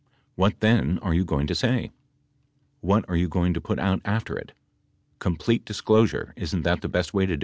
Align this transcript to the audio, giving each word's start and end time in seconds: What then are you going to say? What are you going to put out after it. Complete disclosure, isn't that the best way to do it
What 0.33 0.61
then 0.61 0.97
are 1.03 1.13
you 1.13 1.23
going 1.23 1.45
to 1.45 1.53
say? 1.53 1.91
What 2.79 3.05
are 3.07 3.15
you 3.15 3.29
going 3.29 3.53
to 3.53 3.61
put 3.61 3.77
out 3.77 4.01
after 4.03 4.35
it. 4.35 4.51
Complete 5.19 5.63
disclosure, 5.63 6.33
isn't 6.35 6.63
that 6.63 6.81
the 6.81 6.89
best 6.89 7.13
way 7.13 7.27
to 7.27 7.37
do 7.37 7.39
it 7.39 7.39